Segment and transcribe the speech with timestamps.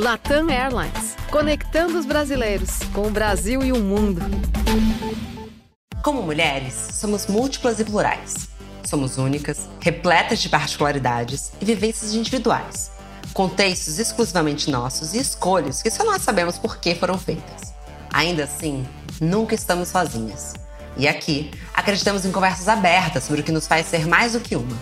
[0.00, 4.22] Latam Airlines, conectando os brasileiros com o Brasil e o mundo.
[6.02, 8.48] Como mulheres, somos múltiplas e plurais.
[8.82, 12.90] Somos únicas, repletas de particularidades e vivências individuais.
[13.34, 17.74] Contextos exclusivamente nossos e escolhas que só nós sabemos por que foram feitas.
[18.10, 18.88] Ainda assim,
[19.20, 20.54] nunca estamos sozinhas.
[20.96, 24.56] E aqui, acreditamos em conversas abertas sobre o que nos faz ser mais do que
[24.56, 24.78] uma: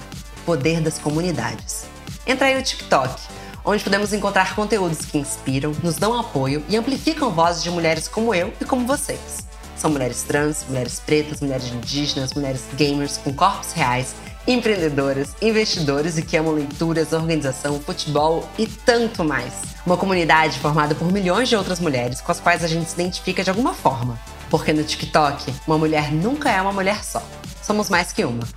[0.46, 1.86] poder das comunidades.
[2.24, 3.37] Entra aí no TikTok
[3.68, 8.34] onde podemos encontrar conteúdos que inspiram, nos dão apoio e amplificam vozes de mulheres como
[8.34, 9.46] eu e como vocês.
[9.76, 14.14] São mulheres trans, mulheres pretas, mulheres indígenas, mulheres gamers com corpos reais,
[14.46, 19.52] empreendedoras, investidores e que amam leituras, organização, futebol e tanto mais.
[19.84, 23.44] Uma comunidade formada por milhões de outras mulheres com as quais a gente se identifica
[23.44, 24.18] de alguma forma.
[24.48, 27.22] Porque no TikTok, uma mulher nunca é uma mulher só.
[27.62, 28.48] Somos mais que uma.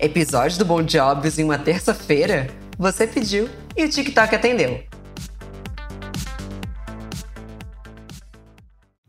[0.00, 2.67] Episódio do Bom Jobs em uma terça-feira?
[2.78, 4.84] Você pediu e o TikTok atendeu.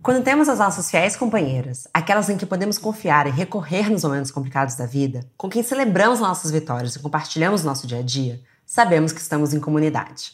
[0.01, 4.31] Quando temos as nossas fiéis companheiras, aquelas em que podemos confiar e recorrer nos momentos
[4.31, 9.13] complicados da vida, com quem celebramos nossas vitórias e compartilhamos nosso dia a dia, sabemos
[9.13, 10.31] que estamos em comunidade.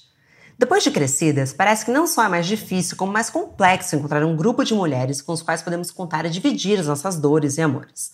[0.58, 4.38] Depois de crescidas, parece que não só é mais difícil, como mais complexo encontrar um
[4.38, 8.14] grupo de mulheres com os quais podemos contar e dividir as nossas dores e amores.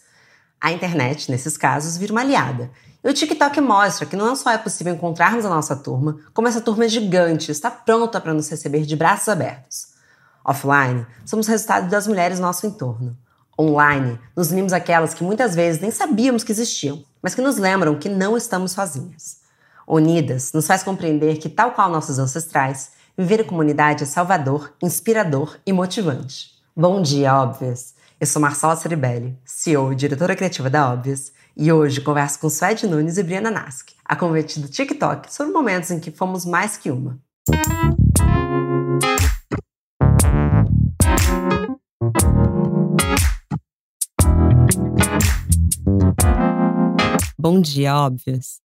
[0.59, 2.72] A internet, nesses casos, vira uma aliada
[3.03, 6.61] e o TikTok mostra que não só é possível encontrarmos a nossa turma, como essa
[6.61, 9.88] turma é gigante está pronta para nos receber de braços abertos.
[10.45, 13.17] Offline, somos resultado das mulheres no nosso entorno.
[13.59, 17.97] Online, nos unimos aquelas que muitas vezes nem sabíamos que existiam, mas que nos lembram
[17.97, 19.39] que não estamos sozinhas.
[19.88, 25.57] Unidas, nos faz compreender que, tal qual nossos ancestrais, viver em comunidade é salvador, inspirador
[25.66, 26.52] e motivante.
[26.75, 27.94] Bom dia, óbvias!
[28.19, 32.88] Eu sou Marcela Ceribelli, CEO e diretora criativa da Óbvias, e hoje converso com Suede
[32.88, 36.91] Nunes e Briana Nask, a convite do TikTok, sobre momentos em que fomos mais que
[36.91, 37.19] uma.
[47.38, 48.62] Bom dia, óbvias.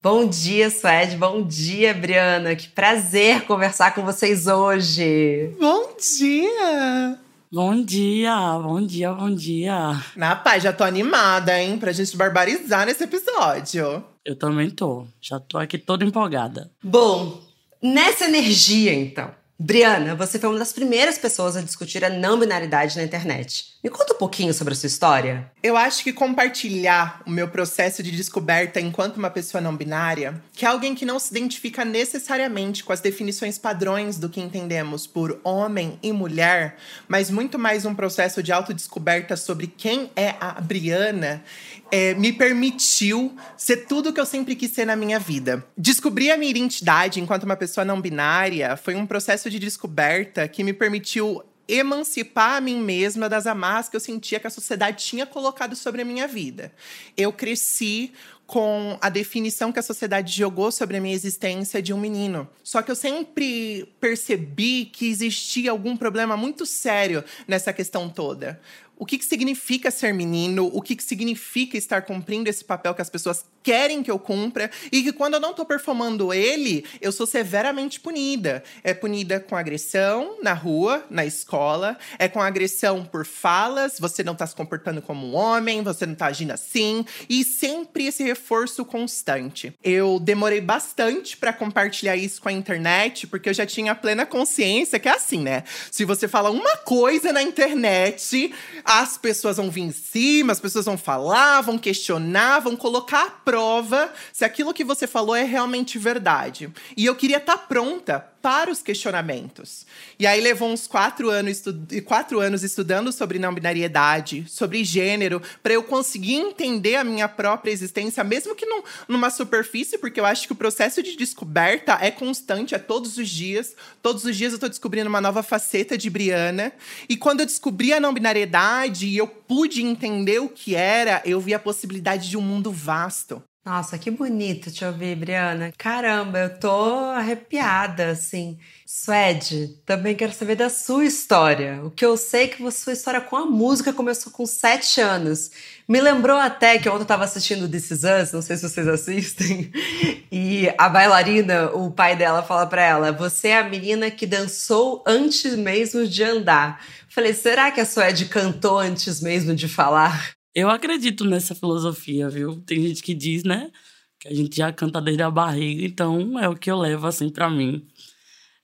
[0.00, 1.16] Bom dia, Suede.
[1.16, 2.54] Bom dia, Briana.
[2.54, 5.52] Que prazer conversar com vocês hoje.
[5.58, 7.27] Bom dia!
[7.50, 9.98] Bom dia, bom dia, bom dia.
[10.14, 11.78] Na paz, já tô animada, hein?
[11.78, 14.04] Pra gente barbarizar nesse episódio.
[14.22, 15.06] Eu também tô.
[15.18, 16.70] Já tô aqui toda empolgada.
[16.82, 17.40] Bom,
[17.82, 19.30] nessa energia, então.
[19.60, 23.74] Briana, você foi uma das primeiras pessoas a discutir a não binaridade na internet.
[23.82, 25.50] Me conta um pouquinho sobre a sua história.
[25.60, 30.64] Eu acho que compartilhar o meu processo de descoberta enquanto uma pessoa não binária, que
[30.64, 35.40] é alguém que não se identifica necessariamente com as definições padrões do que entendemos por
[35.42, 36.76] homem e mulher,
[37.08, 41.42] mas muito mais um processo de autodescoberta sobre quem é a Briana,
[41.90, 45.64] é, me permitiu ser tudo o que eu sempre quis ser na minha vida.
[45.76, 50.62] Descobrir a minha identidade enquanto uma pessoa não binária foi um processo de descoberta que
[50.62, 55.26] me permitiu emancipar a mim mesma das amarras que eu sentia que a sociedade tinha
[55.26, 56.72] colocado sobre a minha vida.
[57.14, 58.12] Eu cresci
[58.48, 62.48] com a definição que a sociedade jogou sobre a minha existência de um menino.
[62.64, 68.58] Só que eu sempre percebi que existia algum problema muito sério nessa questão toda.
[68.98, 73.02] O que, que significa ser menino, o que, que significa estar cumprindo esse papel que
[73.02, 77.12] as pessoas querem que eu cumpra, e que quando eu não estou performando ele, eu
[77.12, 78.64] sou severamente punida.
[78.82, 84.32] É punida com agressão na rua, na escola, é com agressão por falas, você não
[84.32, 88.84] está se comportando como um homem, você não está agindo assim, e sempre esse reforço
[88.84, 89.74] constante.
[89.82, 94.98] Eu demorei bastante para compartilhar isso com a internet, porque eu já tinha plena consciência
[95.00, 95.64] que é assim, né?
[95.90, 98.54] Se você fala uma coisa na internet,
[98.84, 103.30] as pessoas vão vir em cima, as pessoas vão falar, vão questionar, vão colocar à
[103.30, 106.70] prova se aquilo que você falou é realmente verdade.
[106.96, 109.86] E eu queria estar tá pronta para os questionamentos.
[110.18, 111.62] E aí levou uns quatro anos,
[112.04, 117.70] quatro anos estudando sobre não binariedade, sobre gênero, para eu conseguir entender a minha própria
[117.70, 122.10] existência, mesmo que num, numa superfície, porque eu acho que o processo de descoberta é
[122.10, 123.74] constante, é todos os dias.
[124.02, 126.72] Todos os dias eu estou descobrindo uma nova faceta de Briana.
[127.08, 131.40] E quando eu descobri a não binariedade e eu pude entender o que era, eu
[131.40, 133.42] vi a possibilidade de um mundo vasto.
[133.68, 135.70] Nossa, que bonito te ouvir, Briana.
[135.76, 138.58] Caramba, eu tô arrepiada, assim.
[138.86, 141.82] Suede, também quero saber da sua história.
[141.84, 145.02] O que eu sei é que a sua história com a música começou com sete
[145.02, 145.50] anos.
[145.86, 148.88] Me lembrou até que ontem eu tava assistindo This Is Us, não sei se vocês
[148.88, 149.70] assistem,
[150.32, 155.04] e a bailarina, o pai dela fala pra ela, você é a menina que dançou
[155.06, 156.82] antes mesmo de andar.
[157.10, 160.37] Falei, será que a Suede cantou antes mesmo de falar?
[160.58, 162.60] Eu acredito nessa filosofia, viu?
[162.66, 163.70] Tem gente que diz, né?
[164.18, 167.30] Que a gente já canta desde a barriga, então é o que eu levo assim
[167.30, 167.86] para mim.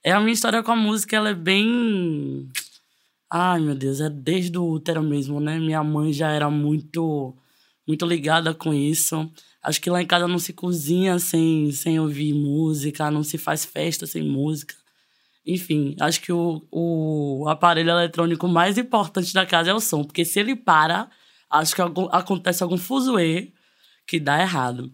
[0.03, 2.49] É, a minha história com a música, ela é bem...
[3.31, 5.57] Ai, meu Deus, é desde o útero mesmo, né?
[5.57, 7.33] Minha mãe já era muito,
[7.87, 9.31] muito ligada com isso.
[9.63, 13.63] Acho que lá em casa não se cozinha sem, sem ouvir música, não se faz
[13.63, 14.75] festa sem música.
[15.45, 20.25] Enfim, acho que o, o aparelho eletrônico mais importante da casa é o som, porque
[20.25, 21.09] se ele para,
[21.49, 23.51] acho que algum, acontece algum fuzuê
[24.07, 24.91] que dá errado.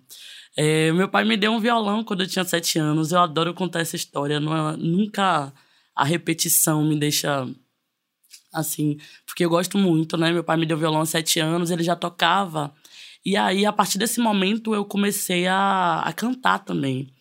[0.56, 3.12] É, meu pai me deu um violão quando eu tinha sete anos.
[3.12, 4.39] Eu adoro contar essa história.
[4.39, 5.53] Não, é, nunca
[5.95, 7.48] a repetição me deixa
[8.53, 10.31] assim, porque eu gosto muito, né?
[10.31, 12.74] Meu pai me deu violão aos sete anos, ele já tocava.
[13.25, 17.13] E aí, a partir desse momento, eu comecei a, a cantar também.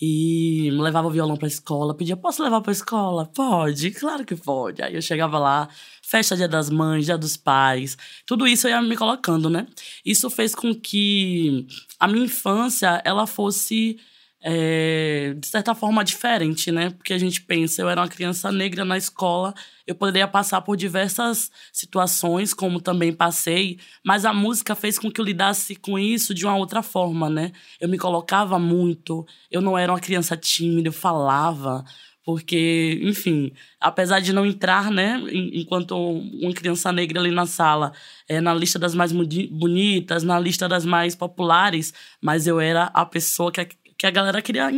[0.00, 3.24] E levava o violão pra escola, pedia, posso levar pra escola?
[3.26, 4.82] Pode, claro que pode.
[4.82, 5.68] Aí eu chegava lá,
[6.02, 7.96] festa dia das mães, dia dos pais,
[8.26, 9.66] tudo isso eu ia me colocando, né?
[10.04, 11.66] Isso fez com que
[11.98, 13.98] a minha infância, ela fosse
[14.42, 16.90] é, de certa forma diferente, né?
[16.90, 19.54] Porque a gente pensa, eu era uma criança negra na escola,
[19.86, 25.20] eu poderia passar por diversas situações, como também passei, mas a música fez com que
[25.20, 27.52] eu lidasse com isso de uma outra forma, né?
[27.80, 31.84] Eu me colocava muito, eu não era uma criança tímida, eu falava,
[32.24, 37.92] porque, enfim, apesar de não entrar, né, enquanto uma criança negra ali na sala,
[38.28, 43.06] é, na lista das mais bonitas, na lista das mais populares, mas eu era a
[43.06, 43.60] pessoa que
[43.98, 44.70] que a galera queria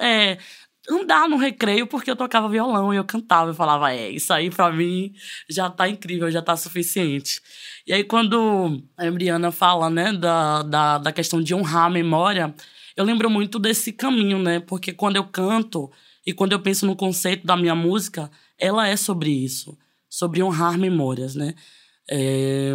[0.00, 0.38] é,
[0.88, 3.50] andar no recreio porque eu tocava violão e eu cantava.
[3.50, 5.14] Eu falava, é, isso aí pra mim
[5.48, 7.40] já tá incrível, já tá suficiente.
[7.86, 12.54] E aí, quando a Embriana fala, né, da, da, da questão de honrar a memória,
[12.96, 14.60] eu lembro muito desse caminho, né?
[14.60, 15.90] Porque quando eu canto
[16.26, 19.76] e quando eu penso no conceito da minha música, ela é sobre isso,
[20.08, 21.54] sobre honrar memórias, né?
[22.08, 22.74] É,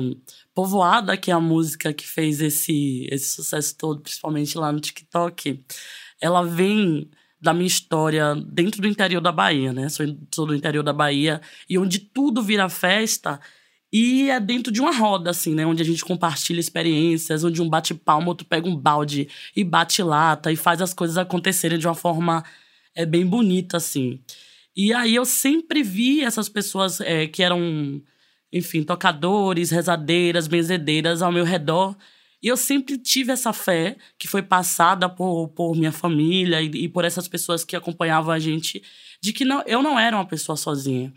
[0.53, 5.63] Povoada, que é a música que fez esse, esse sucesso todo, principalmente lá no TikTok,
[6.21, 7.09] ela vem
[7.41, 9.87] da minha história dentro do interior da Bahia, né?
[9.87, 13.39] Sou, sou do interior da Bahia e onde tudo vira festa
[13.91, 15.65] e é dentro de uma roda, assim, né?
[15.65, 20.03] Onde a gente compartilha experiências, onde um bate palma, outro pega um balde e bate
[20.03, 22.43] lata e faz as coisas acontecerem de uma forma
[22.93, 24.21] é, bem bonita, assim.
[24.75, 28.01] E aí eu sempre vi essas pessoas é, que eram
[28.51, 31.95] enfim, tocadores, rezadeiras, benzedeiras ao meu redor.
[32.41, 36.89] E eu sempre tive essa fé que foi passada por, por minha família e, e
[36.89, 38.81] por essas pessoas que acompanhavam a gente,
[39.21, 41.13] de que não, eu não era uma pessoa sozinha.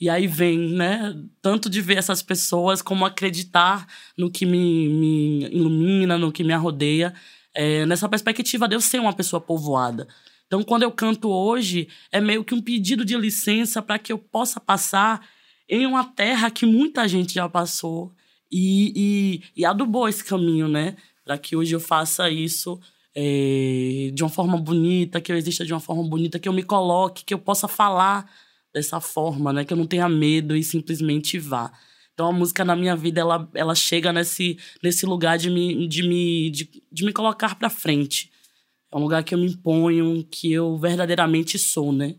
[0.00, 3.86] E aí vem, né, tanto de ver essas pessoas como acreditar
[4.18, 7.14] no que me, me ilumina, no que me rodeia,
[7.54, 10.08] é, nessa perspectiva de eu ser uma pessoa povoada.
[10.46, 14.18] Então, quando eu canto hoje, é meio que um pedido de licença para que eu
[14.18, 15.24] possa passar
[15.68, 18.12] em uma terra que muita gente já passou
[18.50, 20.96] e, e, e adubou esse caminho, né?
[21.24, 22.80] Para que hoje eu faça isso
[23.14, 26.62] é, de uma forma bonita, que eu exista de uma forma bonita, que eu me
[26.62, 28.30] coloque, que eu possa falar
[28.72, 29.64] dessa forma, né?
[29.64, 31.72] Que eu não tenha medo e simplesmente vá.
[32.12, 36.02] Então a música na minha vida ela, ela chega nesse, nesse lugar de me, de
[36.02, 38.30] me, de, de me colocar para frente.
[38.92, 42.16] É um lugar que eu me imponho, que eu verdadeiramente sou, né?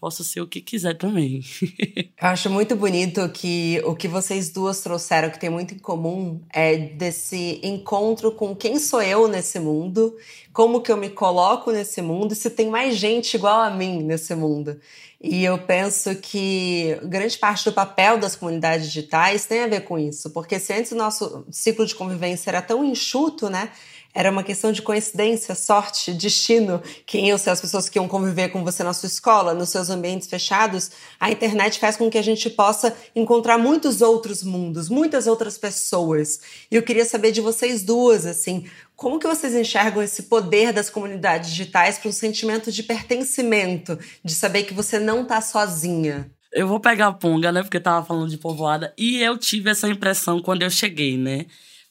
[0.00, 1.42] Posso ser o que quiser também.
[2.20, 6.40] Eu acho muito bonito que o que vocês duas trouxeram, que tem muito em comum,
[6.52, 10.16] é desse encontro com quem sou eu nesse mundo,
[10.52, 14.02] como que eu me coloco nesse mundo e se tem mais gente igual a mim
[14.02, 14.78] nesse mundo.
[15.20, 19.98] E eu penso que grande parte do papel das comunidades digitais tem a ver com
[19.98, 23.70] isso, porque se antes o nosso ciclo de convivência era tão enxuto, né?
[24.16, 26.82] Era uma questão de coincidência, sorte, destino.
[27.04, 29.90] Quem iam ser as pessoas que iam conviver com você na sua escola, nos seus
[29.90, 30.90] ambientes fechados.
[31.20, 36.40] A internet faz com que a gente possa encontrar muitos outros mundos, muitas outras pessoas.
[36.70, 38.64] E eu queria saber de vocês duas, assim,
[38.96, 44.32] como que vocês enxergam esse poder das comunidades digitais para um sentimento de pertencimento, de
[44.32, 46.30] saber que você não está sozinha?
[46.50, 47.62] Eu vou pegar a ponga, né?
[47.62, 48.94] Porque tava falando de povoada.
[48.96, 51.44] E eu tive essa impressão quando eu cheguei, né?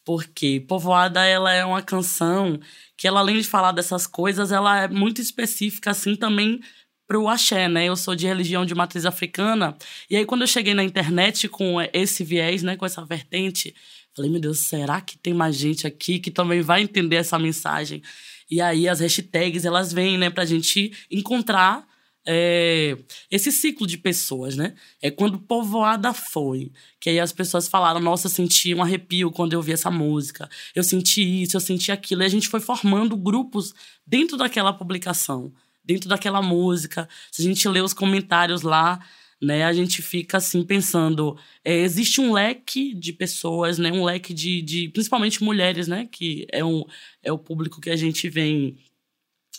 [0.06, 2.60] Porque Povoada ela é uma canção
[2.96, 6.62] que ela além de falar dessas coisas, ela é muito específica assim também
[7.08, 7.86] pro axé, né?
[7.86, 9.78] Eu sou de religião de matriz africana,
[10.10, 13.76] e aí quando eu cheguei na internet com esse viés, né, com essa vertente,
[14.16, 18.02] falei, meu Deus, será que tem mais gente aqui que também vai entender essa mensagem?
[18.50, 21.86] E aí as hashtags, elas vêm, né, pra gente encontrar
[22.28, 22.98] é,
[23.30, 24.74] esse ciclo de pessoas, né?
[25.02, 29.60] É quando Povoada foi, que aí as pessoas falaram, nossa, senti um arrepio quando eu
[29.60, 33.74] ouvi essa música, eu senti isso, eu senti aquilo, e a gente foi formando grupos
[34.06, 35.54] dentro daquela publicação,
[35.84, 37.08] dentro daquela música.
[37.32, 39.00] Se a gente lê os comentários lá,
[39.42, 44.34] né, a gente fica assim pensando, é, existe um leque de pessoas, né, um leque
[44.34, 46.84] de, de principalmente mulheres, né, que é, um,
[47.22, 48.78] é o público que a gente vem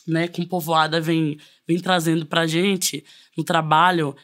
[0.06, 3.04] né, com povoada vem, vem trazendo pra gente
[3.36, 4.14] no trabalho,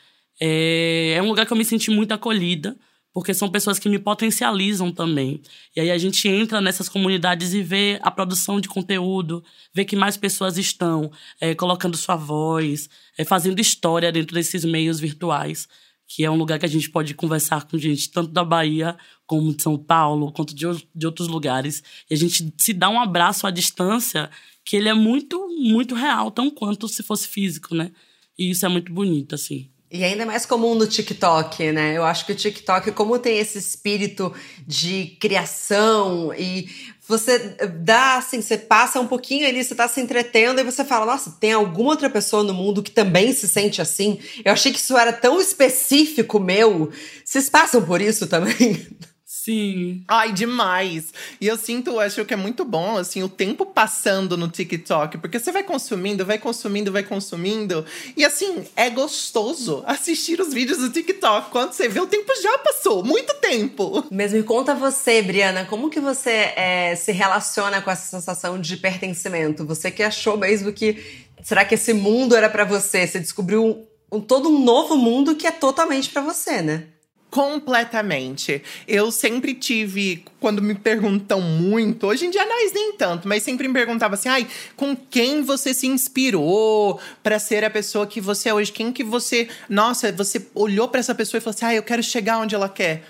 [0.40, 2.76] é, é um lugar que eu me senti muito acolhida,
[3.12, 5.42] porque são pessoas que me potencializam também.
[5.76, 9.94] E aí a gente entra nessas comunidades e vê a produção de conteúdo, vê que
[9.94, 15.68] mais pessoas estão é, colocando sua voz, é, fazendo história dentro desses meios virtuais,
[16.08, 18.96] que é um lugar que a gente pode conversar com gente tanto da Bahia
[19.26, 21.82] como de São Paulo, quanto de, de outros lugares.
[22.10, 24.30] E a gente se dá um abraço à distância
[24.64, 27.90] que ele é muito, muito real, tão quanto se fosse físico, né?
[28.38, 29.68] E isso é muito bonito, assim.
[29.94, 31.94] E ainda mais comum no TikTok, né?
[31.94, 34.32] Eu acho que o TikTok, como tem esse espírito
[34.66, 36.66] de criação e
[37.06, 37.38] você
[37.80, 41.36] dá assim, você passa um pouquinho ali, você tá se entretendo e você fala, nossa,
[41.38, 44.18] tem alguma outra pessoa no mundo que também se sente assim?
[44.42, 46.90] Eu achei que isso era tão específico meu.
[47.22, 48.86] Vocês passam por isso também?
[49.34, 50.04] Sim.
[50.06, 51.10] Ai, demais.
[51.40, 55.38] E eu sinto, acho que é muito bom, assim, o tempo passando no TikTok, porque
[55.38, 57.82] você vai consumindo, vai consumindo, vai consumindo.
[58.14, 61.50] E assim, é gostoso assistir os vídeos do TikTok.
[61.50, 64.04] Quando você vê, o tempo já passou, muito tempo.
[64.12, 68.76] Mas me conta você, Briana, como que você é, se relaciona com essa sensação de
[68.76, 69.64] pertencimento?
[69.64, 71.02] Você que achou mesmo que.
[71.42, 73.06] Será que esse mundo era para você?
[73.06, 76.84] Você descobriu um, todo um novo mundo que é totalmente para você, né?
[77.32, 78.62] Completamente.
[78.86, 83.66] Eu sempre tive, quando me perguntam muito, hoje em dia nós nem tanto, mas sempre
[83.66, 84.46] me perguntava assim: ai,
[84.76, 88.70] com quem você se inspirou para ser a pessoa que você é hoje?
[88.70, 89.48] Quem que você.
[89.66, 92.68] Nossa, você olhou para essa pessoa e falou assim: ai, eu quero chegar onde ela
[92.68, 93.02] quer.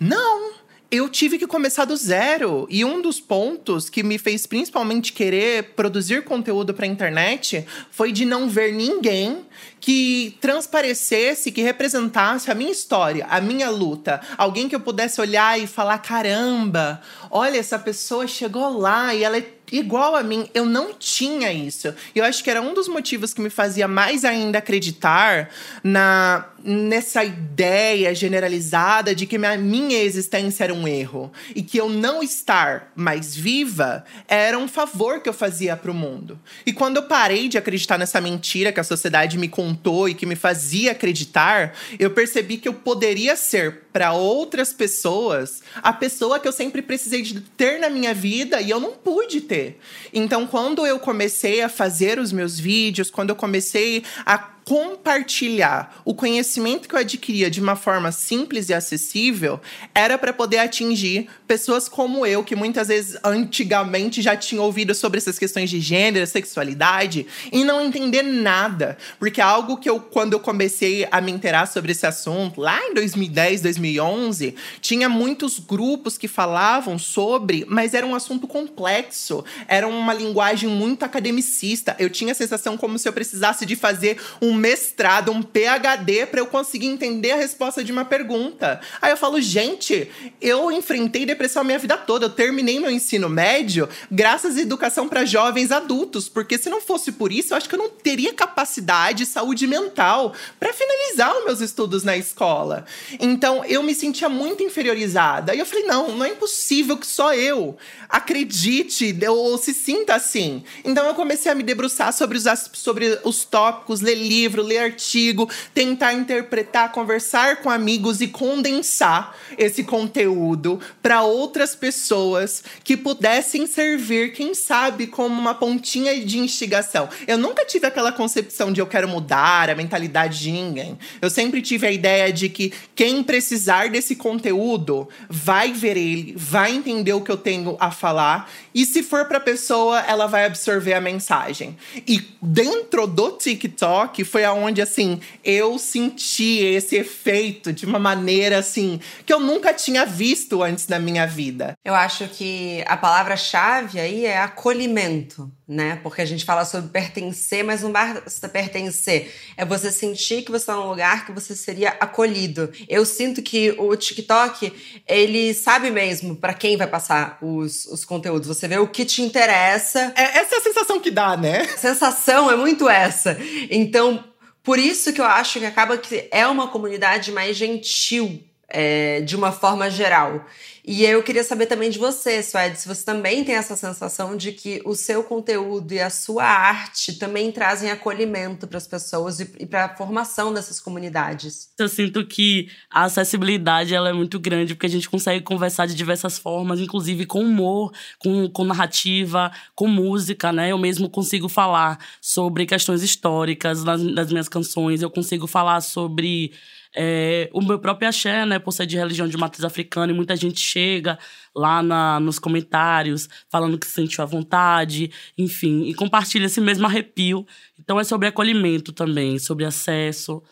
[0.00, 0.55] Não!
[0.90, 2.66] Eu tive que começar do zero.
[2.70, 8.12] E um dos pontos que me fez principalmente querer produzir conteúdo para a internet foi
[8.12, 9.44] de não ver ninguém
[9.80, 14.20] que transparecesse, que representasse a minha história, a minha luta.
[14.36, 17.00] Alguém que eu pudesse olhar e falar: caramba,
[17.30, 21.92] olha, essa pessoa chegou lá e ela é igual a mim, eu não tinha isso.
[22.14, 25.50] E eu acho que era um dos motivos que me fazia mais ainda acreditar
[25.82, 31.88] na nessa ideia generalizada de que minha, minha existência era um erro e que eu
[31.88, 36.38] não estar mais viva era um favor que eu fazia para o mundo.
[36.66, 40.26] E quando eu parei de acreditar nessa mentira que a sociedade me contou e que
[40.26, 46.48] me fazia acreditar, eu percebi que eu poderia ser para outras pessoas a pessoa que
[46.48, 49.78] eu sempre precisei de ter na minha vida e eu não pude ter.
[50.12, 56.12] Então, quando eu comecei a fazer os meus vídeos, quando eu comecei a compartilhar o
[56.12, 59.60] conhecimento que eu adquiria de uma forma simples e acessível
[59.94, 65.18] era para poder atingir pessoas como eu, que muitas vezes antigamente já tinham ouvido sobre
[65.18, 68.98] essas questões de gênero, sexualidade e não entender nada.
[69.20, 72.94] Porque algo que eu, quando eu comecei a me interar sobre esse assunto, lá em
[72.94, 80.12] 2010, 2011, tinha muitos grupos que falavam sobre, mas era um assunto complexo, era uma
[80.12, 81.94] linguagem muito academicista.
[82.00, 86.40] Eu tinha a sensação como se eu precisasse de fazer um mestrado, um PhD para
[86.40, 88.80] eu conseguir entender a resposta de uma pergunta.
[89.00, 90.10] Aí eu falo, gente,
[90.40, 92.26] eu enfrentei depressão a minha vida toda.
[92.26, 97.12] Eu terminei meu ensino médio graças à educação para jovens adultos, porque se não fosse
[97.12, 101.60] por isso, eu acho que eu não teria capacidade, saúde mental para finalizar os meus
[101.60, 102.86] estudos na escola.
[103.20, 105.54] Então eu me sentia muito inferiorizada.
[105.54, 107.76] E eu falei, não, não é impossível que só eu
[108.08, 110.62] acredite ou se sinta assim.
[110.84, 114.78] Então eu comecei a me debruçar sobre os, sobre os tópicos, ler livros livro, ler
[114.78, 123.66] artigo, tentar interpretar, conversar com amigos e condensar esse conteúdo para outras pessoas que pudessem
[123.66, 127.08] servir, quem sabe, como uma pontinha de instigação.
[127.26, 130.96] Eu nunca tive aquela concepção de eu quero mudar a mentalidade de ninguém.
[131.20, 136.72] Eu sempre tive a ideia de que quem precisar desse conteúdo vai ver ele, vai
[136.72, 140.92] entender o que eu tenho a falar e se for para pessoa, ela vai absorver
[140.92, 141.76] a mensagem.
[142.06, 149.00] E dentro do TikTok foi aonde assim eu senti esse efeito de uma maneira assim
[149.24, 151.72] que eu nunca tinha visto antes na minha vida.
[151.82, 155.98] Eu acho que a palavra-chave aí é acolhimento, né?
[156.02, 159.34] Porque a gente fala sobre pertencer, mas não basta pertencer.
[159.56, 162.70] É você sentir que você está num lugar que você seria acolhido.
[162.88, 164.70] Eu sinto que o TikTok,
[165.08, 168.48] ele sabe mesmo para quem vai passar os, os conteúdos.
[168.48, 170.12] Você vê o que te interessa.
[170.14, 171.62] É, essa é a sensação que dá, né?
[171.62, 173.36] A sensação é muito essa.
[173.70, 174.22] Então,
[174.66, 179.36] por isso que eu acho que acaba que é uma comunidade mais gentil, é, de
[179.36, 180.44] uma forma geral.
[180.86, 184.52] E eu queria saber também de você, Suede, se você também tem essa sensação de
[184.52, 189.66] que o seu conteúdo e a sua arte também trazem acolhimento para as pessoas e,
[189.66, 191.70] para a formação dessas comunidades.
[191.76, 195.94] Eu sinto que a acessibilidade ela é muito grande, porque a gente consegue conversar de
[195.96, 200.70] diversas formas, inclusive com humor, com, com narrativa, com música, né?
[200.70, 206.52] Eu mesmo consigo falar sobre questões históricas nas, nas minhas canções, eu consigo falar sobre
[206.96, 210.34] é, o meu próprio axé, né, por ser de religião de matriz africana, e muita
[210.34, 211.18] gente chega
[211.54, 216.86] lá na, nos comentários falando que se sentiu à vontade, enfim, e compartilha esse mesmo
[216.86, 217.46] arrepio.
[217.78, 220.42] Então é sobre acolhimento também, sobre acesso,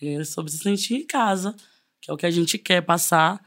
[0.00, 1.54] é sobre se sentir em casa,
[2.00, 3.38] que é o que a gente quer passar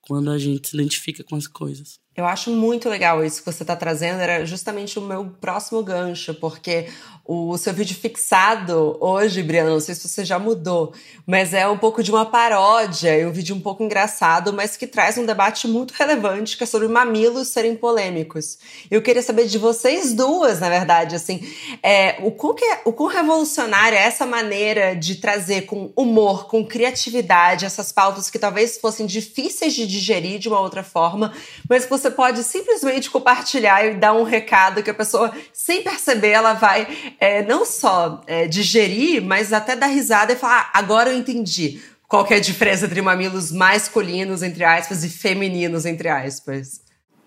[0.00, 2.00] quando a gente se identifica com as coisas.
[2.16, 6.34] Eu acho muito legal isso que você está trazendo, era justamente o meu próximo gancho,
[6.34, 6.88] porque
[7.32, 10.92] o seu vídeo fixado hoje, Briana, não sei se você já mudou,
[11.24, 14.84] mas é um pouco de uma paródia, é um vídeo um pouco engraçado, mas que
[14.84, 18.58] traz um debate muito relevante, que é sobre mamilos serem polêmicos.
[18.90, 21.40] Eu queria saber de vocês duas, na verdade, assim,
[21.84, 26.48] é, o, quão que é, o quão revolucionária é essa maneira de trazer com humor,
[26.48, 31.32] com criatividade, essas pautas que talvez fossem difíceis de digerir de uma outra forma,
[31.68, 36.30] mas que você pode simplesmente compartilhar e dar um recado que a pessoa, sem perceber,
[36.30, 41.10] ela vai é, não só é, digerir, mas até dar risada e falar: ah, agora
[41.10, 46.80] eu entendi qual é a diferença entre mamilos masculinos, entre aspas, e femininos, entre aspas.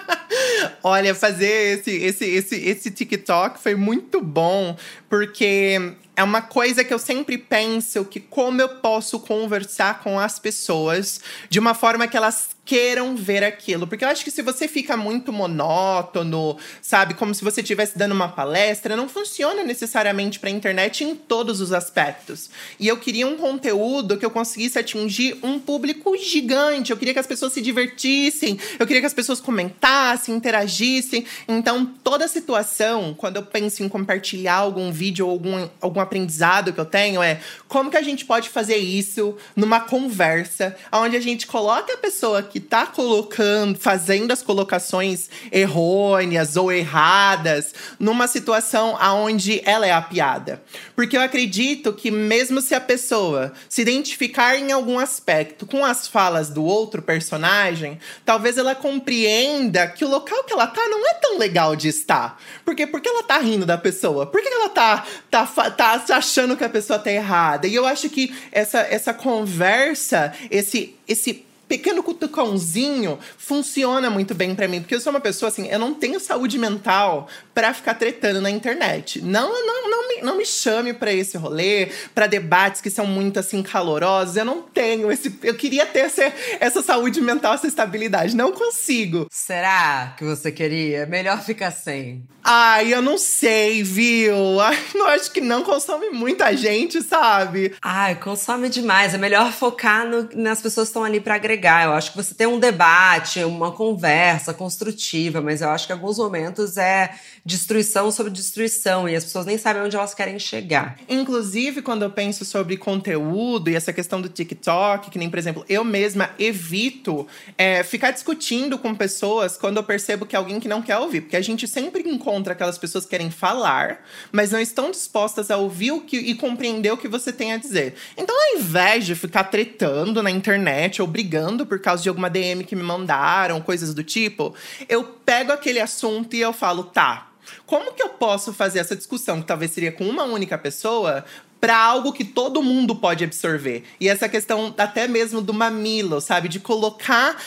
[0.83, 4.77] Olha, fazer esse, esse, esse, esse TikTok foi muito bom,
[5.09, 10.39] porque é uma coisa que eu sempre penso que como eu posso conversar com as
[10.39, 13.87] pessoas de uma forma que elas queiram ver aquilo.
[13.87, 18.11] Porque eu acho que se você fica muito monótono, sabe, como se você estivesse dando
[18.11, 22.47] uma palestra, não funciona necessariamente para a internet em todos os aspectos.
[22.79, 26.91] E eu queria um conteúdo que eu conseguisse atingir um público gigante.
[26.91, 31.25] Eu queria que as pessoas se divertissem, eu queria que as pessoas comentassem, interagissem.
[31.47, 36.79] Então, toda situação, quando eu penso em compartilhar algum vídeo ou algum, algum aprendizado que
[36.79, 41.47] eu tenho, é como que a gente pode fazer isso numa conversa, onde a gente
[41.47, 48.97] coloca a pessoa que que está colocando, fazendo as colocações errôneas ou erradas numa situação
[48.99, 50.61] aonde ela é a piada.
[50.95, 56.07] Porque eu acredito que mesmo se a pessoa se identificar em algum aspecto com as
[56.07, 61.13] falas do outro personagem, talvez ela compreenda que o local que ela tá não é
[61.15, 62.41] tão legal de estar.
[62.65, 64.25] Porque porque ela tá rindo da pessoa?
[64.25, 67.67] Por que ela tá, tá, tá achando que a pessoa tá errada?
[67.67, 74.67] E eu acho que essa, essa conversa, esse, esse pequeno cutucãozinho funciona muito bem para
[74.67, 78.41] mim, porque eu sou uma pessoa assim, eu não tenho saúde mental para ficar tretando
[78.41, 79.21] na internet.
[79.21, 83.39] Não, não, não me, não me chame para esse rolê, para debates que são muito
[83.39, 84.35] assim calorosos.
[84.35, 89.27] Eu não tenho esse, eu queria ter essa, essa saúde mental, essa estabilidade, não consigo.
[89.29, 91.05] Será que você queria?
[91.05, 92.23] Melhor ficar sem.
[92.43, 94.59] Ai, eu não sei, viu?
[94.59, 97.75] Ai, não acho que não consome muita gente, sabe?
[97.81, 99.13] Ai, consome demais.
[99.13, 101.85] É melhor focar no, nas pessoas que estão ali para agregar agregar.
[101.85, 105.95] Eu acho que você tem um debate, uma conversa construtiva, mas eu acho que em
[105.95, 107.11] alguns momentos é
[107.49, 110.97] destruição sobre destruição e as pessoas nem sabem onde elas querem chegar.
[111.09, 115.65] Inclusive, quando eu penso sobre conteúdo e essa questão do TikTok, que nem, por exemplo,
[115.67, 120.67] eu mesma evito é, ficar discutindo com pessoas quando eu percebo que é alguém que
[120.67, 124.59] não quer ouvir, porque a gente sempre encontra aquelas pessoas que querem falar, mas não
[124.59, 127.95] estão dispostas a ouvir o que, e compreender o que você tem a dizer.
[128.15, 132.63] Então, ao invés de ficar tretando na internet ou brigando por causa de alguma DM
[132.63, 134.53] que me mandaram, coisas do tipo,
[134.87, 137.29] eu pego aquele assunto e eu falo, tá,
[137.65, 141.23] como que eu posso fazer essa discussão, que talvez seria com uma única pessoa,
[141.59, 143.83] para algo que todo mundo pode absorver.
[143.99, 146.47] E essa questão até mesmo do mamilo, sabe?
[146.47, 147.37] De colocar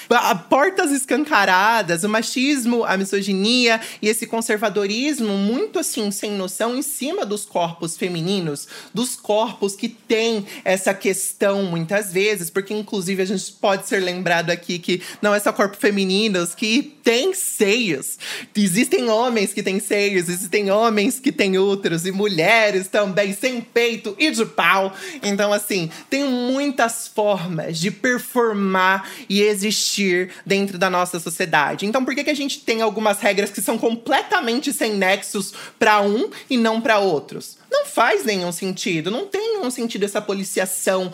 [0.49, 7.25] portas escancaradas, o machismo, a misoginia e esse conservadorismo muito assim, sem noção, em cima
[7.25, 13.53] dos corpos femininos, dos corpos que têm essa questão muitas vezes, porque inclusive a gente
[13.53, 18.19] pode ser lembrado aqui que não é só corpos femininos que têm seios.
[18.55, 24.02] Existem homens que têm seios, existem homens que têm úteros e mulheres também sem peito
[24.19, 24.93] e de pau.
[25.23, 31.87] Então, assim, tem muitas formas de performar e existir dentro da nossa sociedade.
[31.87, 36.01] Então, por que, que a gente tem algumas regras que são completamente sem nexos para
[36.01, 37.59] um e não para outros?
[37.71, 41.13] Não faz nenhum sentido, não tem nenhum sentido essa policiação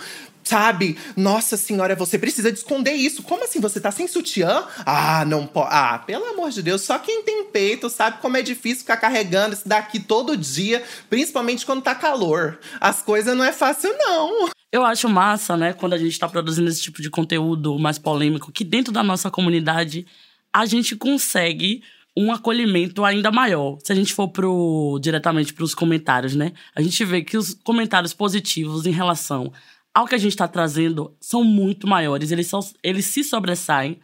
[0.49, 0.97] Sabe?
[1.15, 3.23] Nossa senhora, você precisa de esconder isso.
[3.23, 3.61] Como assim?
[3.61, 4.65] Você tá sem sutiã?
[4.87, 5.69] Ah, não pode.
[5.71, 9.53] Ah, pelo amor de Deus, só quem tem peito sabe como é difícil ficar carregando
[9.53, 12.59] isso daqui todo dia, principalmente quando tá calor.
[12.81, 14.49] As coisas não é fácil, não.
[14.73, 18.51] Eu acho massa, né, quando a gente está produzindo esse tipo de conteúdo mais polêmico,
[18.51, 20.07] que dentro da nossa comunidade
[20.51, 21.83] a gente consegue
[22.17, 23.77] um acolhimento ainda maior.
[23.85, 26.53] Se a gente for pro, diretamente para os comentários, né?
[26.75, 29.53] A gente vê que os comentários positivos em relação
[29.99, 32.31] ao que a gente está trazendo são muito maiores.
[32.31, 33.99] Eles, são, eles se sobressaem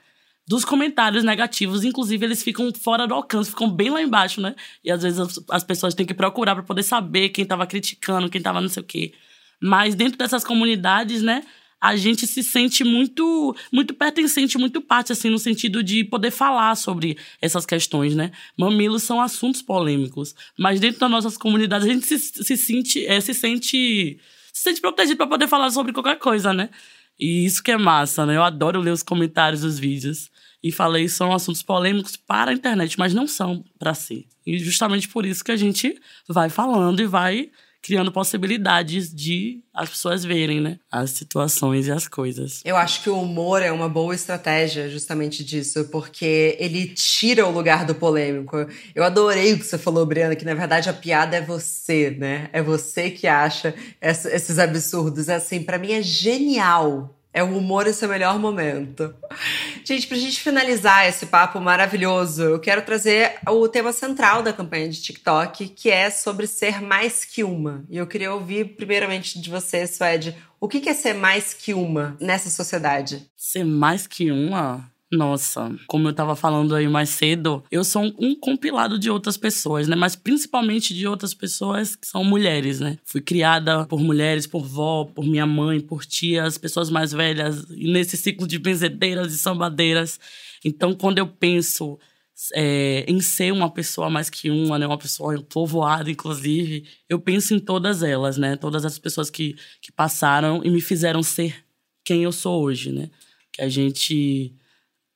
[0.44, 4.56] dos comentários negativos, inclusive eles ficam fora do alcance, ficam bem lá embaixo, né?
[4.82, 8.28] E às vezes as, as pessoas têm que procurar para poder saber quem estava criticando,
[8.28, 9.14] quem estava não sei o quê.
[9.62, 11.44] Mas dentro dessas comunidades, né,
[11.80, 16.74] a gente se sente muito muito pertencente, muito parte assim no sentido de poder falar
[16.74, 18.32] sobre essas questões, né?
[18.58, 23.20] Mamilos são assuntos polêmicos, mas dentro das nossas comunidades a gente se, se sente é,
[23.20, 24.18] se sente
[24.54, 26.70] se sente protegido para poder falar sobre qualquer coisa, né?
[27.18, 28.36] E isso que é massa, né?
[28.36, 30.30] Eu adoro ler os comentários dos vídeos.
[30.62, 34.28] E falei, são assuntos polêmicos para a internet, mas não são para si.
[34.46, 37.50] E justamente por isso que a gente vai falando e vai
[37.84, 42.62] criando possibilidades de as pessoas verem, né, as situações e as coisas.
[42.64, 47.50] Eu acho que o humor é uma boa estratégia justamente disso, porque ele tira o
[47.50, 48.66] lugar do polêmico.
[48.94, 52.48] Eu adorei o que você falou, Briana, que na verdade a piada é você, né?
[52.54, 55.28] É você que acha esses absurdos.
[55.28, 59.12] Assim, para mim é genial é o humor e seu melhor momento.
[59.86, 64.88] Gente, pra gente finalizar esse papo maravilhoso, eu quero trazer o tema central da campanha
[64.88, 67.84] de TikTok, que é sobre ser mais que uma.
[67.90, 72.16] E eu queria ouvir primeiramente de você, Suede, o que é ser mais que uma
[72.18, 73.30] nessa sociedade?
[73.36, 74.90] Ser mais que uma?
[75.16, 79.36] Nossa, como eu tava falando aí mais cedo, eu sou um, um, compilado de outras
[79.36, 79.94] pessoas, né?
[79.94, 82.98] Mas principalmente de outras pessoas que são mulheres, né?
[83.04, 88.16] Fui criada por mulheres, por vó, por minha mãe, por tias, pessoas mais velhas, nesse
[88.16, 90.18] ciclo de benzedeiras e sambadeiras.
[90.64, 91.98] Então, quando eu penso
[92.52, 94.86] é, em ser uma pessoa mais que uma, né?
[94.86, 98.56] Uma pessoa povoada, inclusive, eu penso em todas elas, né?
[98.56, 101.64] Todas as pessoas que, que passaram e me fizeram ser
[102.04, 103.10] quem eu sou hoje, né?
[103.52, 104.52] Que a gente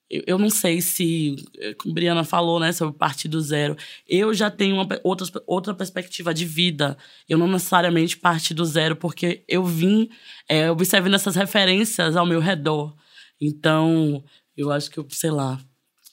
[0.09, 3.77] eu, eu não sei se, eh, como a Briana falou, né, sobre partir do zero.
[4.07, 6.97] Eu já tenho uma, outra, outra perspectiva de vida.
[7.27, 10.09] Eu não necessariamente parti do zero, porque eu vim
[10.47, 12.95] é, observando essas referências ao meu redor.
[13.39, 14.23] Então,
[14.57, 15.59] eu acho que eu, sei lá,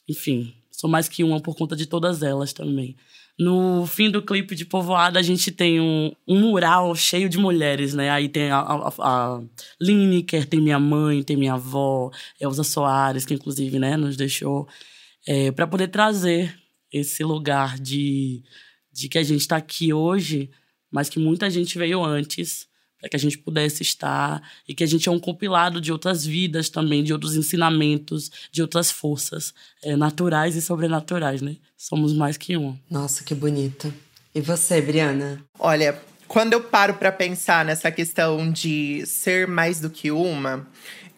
[0.08, 2.96] enfim, sou mais que uma por conta de todas elas também.
[3.38, 7.92] No fim do clipe de Povoada, a gente tem um, um mural cheio de mulheres,
[7.92, 8.08] né?
[8.08, 9.42] Aí tem a, a, a
[9.78, 14.66] Lineker, tem minha mãe, tem minha avó, Elza Soares, que inclusive né, nos deixou,
[15.26, 16.56] é, para poder trazer
[16.90, 18.42] esse lugar de,
[18.90, 20.50] de que a gente está aqui hoje,
[20.90, 22.66] mas que muita gente veio antes
[22.98, 26.24] para que a gente pudesse estar e que a gente é um compilado de outras
[26.24, 31.56] vidas também, de outros ensinamentos, de outras forças é, naturais e sobrenaturais, né?
[31.76, 32.76] Somos mais que um.
[32.90, 33.92] Nossa, que bonito.
[34.34, 35.42] E você, Briana?
[35.58, 40.66] Olha, quando eu paro para pensar nessa questão de ser mais do que uma,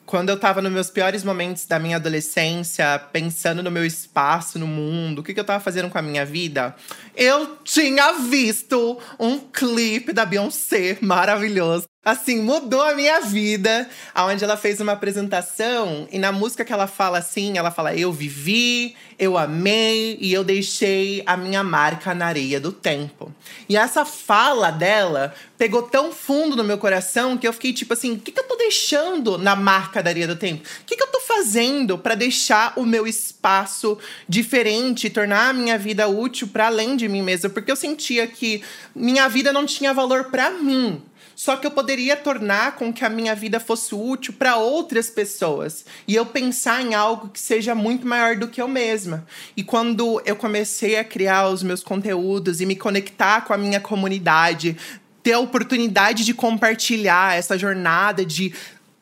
[0.08, 4.66] quando eu estava nos meus piores momentos da minha adolescência, pensando no meu espaço no
[4.66, 6.74] mundo, o que, que eu estava fazendo com a minha vida,
[7.14, 13.88] eu tinha visto um clipe da Beyoncé maravilhoso assim, mudou a minha vida.
[14.16, 18.12] Onde ela fez uma apresentação e na música que ela fala assim, ela fala: Eu
[18.12, 23.34] vivi, eu amei e eu deixei a minha marca na areia do tempo.
[23.68, 28.12] E essa fala dela pegou tão fundo no meu coração que eu fiquei tipo assim:
[28.12, 30.62] o que, que eu tô deixando na marca da areia do tempo?
[30.82, 35.76] O que, que eu tô fazendo para deixar o meu espaço diferente, tornar a minha
[35.76, 37.50] vida útil para além de mim mesma?
[37.50, 38.62] Porque eu sentia que
[38.94, 41.02] minha vida não tinha valor para mim.
[41.38, 45.84] Só que eu poderia tornar com que a minha vida fosse útil para outras pessoas.
[46.08, 49.24] E eu pensar em algo que seja muito maior do que eu mesma.
[49.56, 53.78] E quando eu comecei a criar os meus conteúdos e me conectar com a minha
[53.78, 54.76] comunidade,
[55.22, 58.52] ter a oportunidade de compartilhar essa jornada de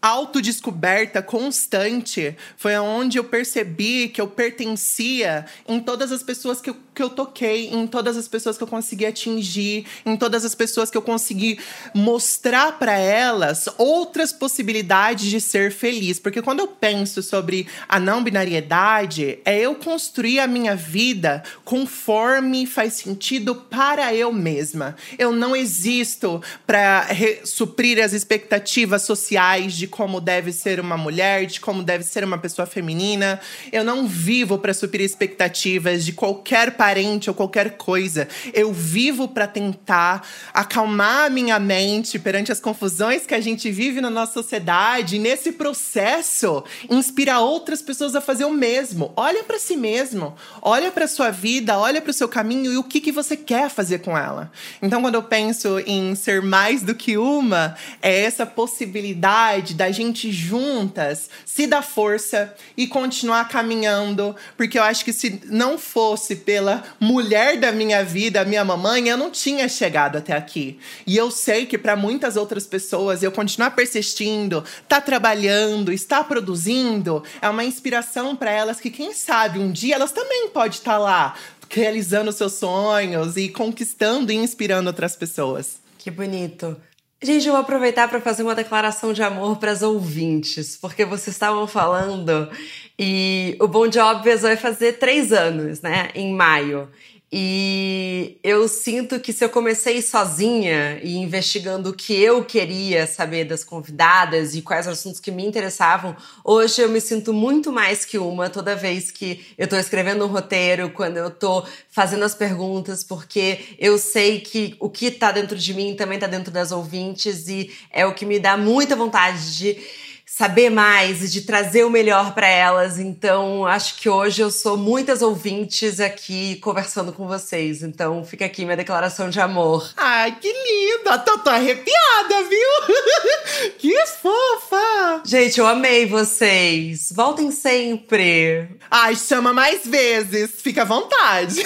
[0.06, 6.76] autodescoberta constante foi onde eu percebi que eu pertencia em todas as pessoas que eu,
[6.94, 10.90] que eu toquei, em todas as pessoas que eu consegui atingir, em todas as pessoas
[10.92, 11.58] que eu consegui
[11.92, 16.20] mostrar para elas outras possibilidades de ser feliz.
[16.20, 22.64] Porque quando eu penso sobre a não binariedade, é eu construir a minha vida conforme
[22.64, 24.94] faz sentido para eu mesma.
[25.18, 27.08] Eu não existo para
[27.44, 32.36] suprir as expectativas sociais de como deve ser uma mulher, de como deve ser uma
[32.36, 33.40] pessoa feminina.
[33.72, 38.28] Eu não vivo para suprir expectativas de qualquer parente ou qualquer coisa.
[38.52, 44.02] Eu vivo para tentar acalmar a minha mente perante as confusões que a gente vive
[44.02, 45.16] na nossa sociedade.
[45.16, 49.14] E nesse processo, inspirar outras pessoas a fazer o mesmo.
[49.16, 52.84] Olha para si mesmo, olha para sua vida, olha para o seu caminho e o
[52.84, 54.52] que, que você quer fazer com ela.
[54.82, 60.30] Então, quando eu penso em ser mais do que uma, é essa possibilidade da gente
[60.32, 66.84] juntas se dar força e continuar caminhando, porque eu acho que se não fosse pela
[67.00, 70.78] mulher da minha vida, a minha mamãe, eu não tinha chegado até aqui.
[71.06, 77.22] E eu sei que para muitas outras pessoas eu continuar persistindo, tá trabalhando, está produzindo,
[77.40, 80.98] é uma inspiração para elas que quem sabe um dia elas também podem estar tá
[80.98, 81.34] lá
[81.68, 85.78] realizando seus sonhos e conquistando e inspirando outras pessoas.
[85.98, 86.76] Que bonito.
[87.22, 91.34] Gente, eu vou aproveitar para fazer uma declaração de amor para as ouvintes, porque vocês
[91.34, 92.50] estavam falando
[92.98, 96.88] e o Bom de Óbvias vai fazer três anos, né, em maio.
[97.30, 103.44] E eu sinto que se eu comecei sozinha e investigando o que eu queria saber
[103.44, 108.16] das convidadas e quais assuntos que me interessavam, hoje eu me sinto muito mais que
[108.16, 113.02] uma toda vez que eu tô escrevendo um roteiro, quando eu tô fazendo as perguntas,
[113.02, 117.48] porque eu sei que o que tá dentro de mim também tá dentro das ouvintes
[117.48, 120.05] e é o que me dá muita vontade de
[120.36, 122.98] saber mais e de trazer o melhor para elas.
[122.98, 127.82] Então, acho que hoje eu sou muitas ouvintes aqui conversando com vocês.
[127.82, 129.90] Então, fica aqui minha declaração de amor.
[129.96, 131.18] Ai, que linda!
[131.20, 133.72] Tô, tô arrepiada, viu?
[133.78, 135.22] que fofa!
[135.24, 137.10] Gente, eu amei vocês.
[137.16, 138.68] Voltem sempre.
[138.90, 140.50] Ai, chama mais vezes.
[140.60, 141.62] Fica à vontade.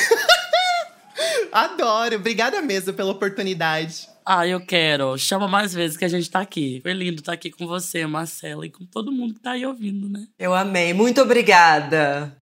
[1.50, 2.14] Adoro.
[2.14, 4.08] Obrigada mesmo pela oportunidade.
[4.24, 5.16] Ah, eu quero.
[5.16, 6.80] Chama mais vezes que a gente tá aqui.
[6.82, 9.64] Foi lindo estar tá aqui com você, Marcela, e com todo mundo que tá aí
[9.64, 10.26] ouvindo, né?
[10.38, 10.92] Eu amei.
[10.92, 12.36] Muito obrigada.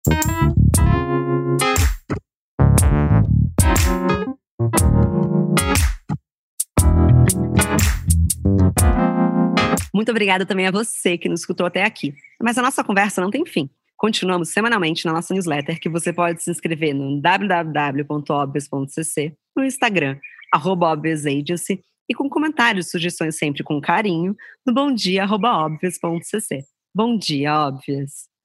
[9.94, 12.14] Muito obrigada também a você que nos escutou até aqui.
[12.42, 13.68] Mas a nossa conversa não tem fim.
[13.96, 20.18] Continuamos semanalmente na nossa newsletter, que você pode se inscrever no www.obvious.cc, no Instagram,
[20.56, 26.64] arroba Agency, e com comentários, sugestões sempre com carinho, no bomdia.obvious.cc.
[26.94, 28.35] Bom dia, Óbvias!